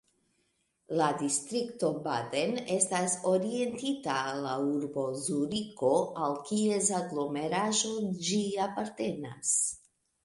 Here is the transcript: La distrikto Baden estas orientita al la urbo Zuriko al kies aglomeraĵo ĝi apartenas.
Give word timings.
La 0.99 1.07
distrikto 1.17 1.89
Baden 2.07 2.57
estas 2.75 3.13
orientita 3.33 4.15
al 4.31 4.41
la 4.47 4.55
urbo 4.71 5.05
Zuriko 5.27 5.93
al 6.29 6.41
kies 6.49 6.91
aglomeraĵo 7.03 7.95
ĝi 8.31 8.43
apartenas. 8.69 9.57